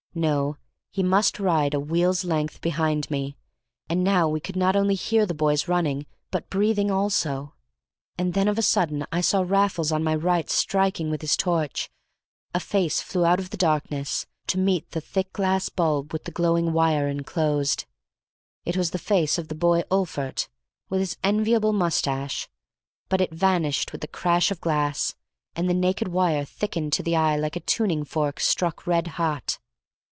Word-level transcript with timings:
No, 0.13 0.57
he 0.91 1.03
must 1.03 1.39
ride 1.39 1.73
a 1.73 1.79
wheel's 1.79 2.25
length 2.25 2.59
behind 2.59 3.09
me, 3.09 3.37
and 3.87 4.03
now 4.03 4.27
we 4.27 4.41
could 4.41 4.57
not 4.57 4.75
only 4.75 4.95
hear 4.95 5.25
the 5.25 5.33
boys 5.33 5.69
running, 5.69 6.05
but 6.31 6.49
breathing 6.49 6.91
also. 6.91 7.53
And 8.17 8.33
then 8.33 8.49
of 8.49 8.57
a 8.57 8.61
sudden 8.61 9.05
I 9.13 9.21
saw 9.21 9.41
Raffles 9.41 9.89
on 9.89 10.03
my 10.03 10.13
right 10.13 10.49
striking 10.49 11.09
with 11.09 11.21
his 11.21 11.37
torch; 11.37 11.89
a 12.53 12.59
face 12.59 12.99
flew 12.99 13.23
out 13.23 13.39
of 13.39 13.51
the 13.51 13.55
darkness 13.55 14.25
to 14.47 14.57
meet 14.59 14.91
the 14.91 14.99
thick 14.99 15.31
glass 15.31 15.69
bulb 15.69 16.11
with 16.11 16.25
the 16.25 16.31
glowing 16.31 16.73
wire 16.73 17.07
enclosed; 17.07 17.85
it 18.65 18.75
was 18.75 18.91
the 18.91 18.97
face 18.99 19.37
of 19.37 19.47
the 19.47 19.55
boy 19.55 19.81
Olphert, 19.89 20.49
with 20.89 20.99
his 20.99 21.15
enviable 21.23 21.71
moustache, 21.71 22.49
but 23.07 23.21
it 23.21 23.31
vanished 23.31 23.93
with 23.93 24.01
the 24.01 24.09
crash 24.09 24.51
of 24.51 24.59
glass, 24.59 25.15
and 25.55 25.69
the 25.69 25.73
naked 25.73 26.09
wire 26.09 26.43
thickened 26.43 26.91
to 26.91 27.01
the 27.01 27.15
eye 27.15 27.37
like 27.37 27.55
a 27.55 27.61
tuning 27.61 28.03
fork 28.03 28.41
struck 28.41 28.85
red 28.85 29.07
hot. 29.15 29.57